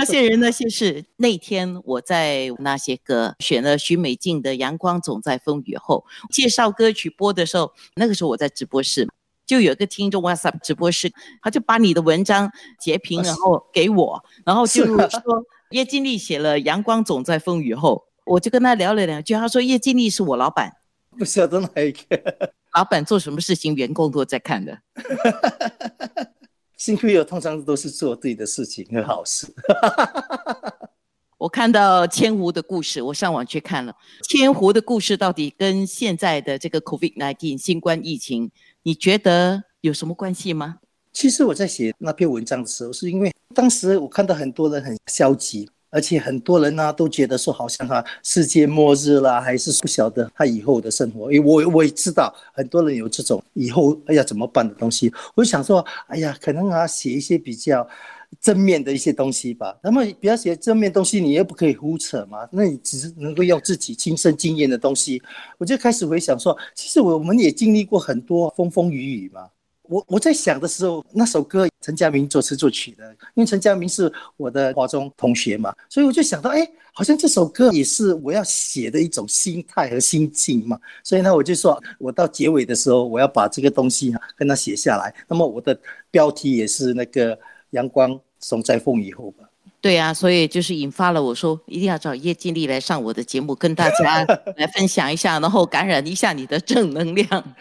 [0.00, 1.04] 那些人那些事。
[1.18, 9.06] 那天我在那些歌选了许美静的《阳光总在风雨后》，介绍歌曲播的时候，那个时候我在直播室，
[9.44, 12.50] 就有个听众 WhatsApp 直播室，他就把你的文章
[12.80, 20.72] 截屏，然后给我，然后就说叶金丽写了《阳光总在风雨后》，我就跟他聊了两句，他说叶金丽是我老板，
[21.18, 24.78] 不晓得哪一个老板做什么事情，员工都在看的。
[26.80, 29.46] 幸亏我通常都是做对的事情和好事。
[31.36, 33.94] 我看到千湖的故事，我上网去看了
[34.30, 38.50] 千湖的故事，到底跟现在的这个 COVID-19 新冠疫情，
[38.82, 40.78] 你觉得有什么关系吗？
[41.12, 45.68] 其实我在写那篇文章的时候，是因为当时我看到很多人很消极。
[45.90, 51.32] 而且很多人呢都觉得说，好像哈世界末日啦，还是不晓得他以后的生活。
[51.32, 55.12] 因为我我也知道很多人有这种以后要怎么办的东西。
[55.34, 57.86] 我就想说，哎呀，可能啊写一些比较
[58.40, 59.76] 正面的一些东西吧。
[59.82, 62.48] 那么不要写正面东西，你又不可以胡扯嘛？
[62.52, 65.20] 那你只是能够用自己亲身经验的东西。
[65.58, 69.48] 我就开始回想说，其实我们也经历过很多风风雨雨嘛。
[69.82, 80.78] 我我在想的时候，那首歌陈佳明作词作曲的，因为陈佳明是我的华中同学嘛，所以我就想到，哎，好像这首歌也是我要写的一种心态和心境嘛。
[81.02, 85.14] 所以呢，我就说，我到结尾的时候，我要把这个东西跟他写下来。
[85.26, 85.78] 那么我的
[86.10, 87.38] 标题也是那个
[87.70, 89.49] 阳光总在风雨后吧。
[89.80, 94.22] 对啊，所以就是引发了我说一定要找叶金丽来上我的节目，跟大家
[94.58, 97.54] 来分享一下，然后感染一下你的正能量。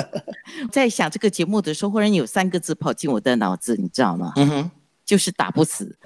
[0.70, 4.34] 在想这个节目的时候，忽然有三个字跑进我的脑子，你知道吗？
[4.36, 4.70] 嗯哼，
[5.04, 5.96] 就是打不死。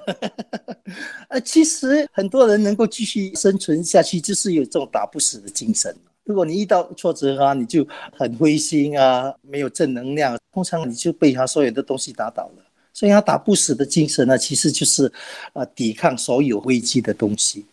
[1.27, 5.93] 呃，其实很多人能够继续生存下去，就是有这种打不死的精神。
[6.23, 7.85] 如果你遇到挫折啊，你就
[8.17, 12.63] 很灰心啊，没有正能量，通常你就被他所有的东西打倒了。
[12.97, 15.11] 所以他打不死的精神呢，其实就是，
[15.53, 17.63] 呃，抵抗所有危机的东西。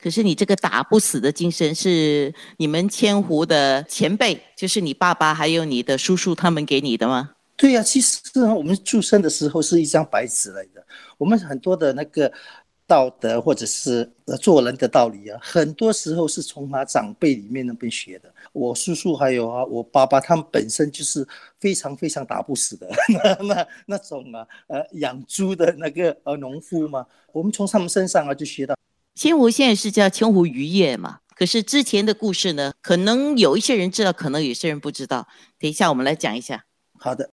[0.00, 7.30] 可是你这个打不死的精神，是你们千湖的前辈，就是你爸爸还有你的叔叔他们给你的吗？
[7.56, 8.20] 对呀，其实
[8.56, 10.86] 我们出生的时候是一张白纸来的，
[11.18, 12.32] 我们很多的那个。
[12.90, 18.34] 道德或者是呃做人的道理啊，很多时候是从他长辈里面那边学的。
[18.52, 21.24] 我叔叔还有啊，我爸爸他们本身就是
[21.60, 22.90] 非常非常打不死的
[23.22, 28.74] 那那那种啊，呃养猪的那个呃农夫嘛，我们从他们身上啊就学到。
[29.14, 35.28] 千湖现在是叫千湖渔业嘛，可是之前的故事呢，可能有一些人知道，可能有些人不知道。
[35.60, 36.64] 等一下我们来讲一下。
[36.98, 37.28] 好的。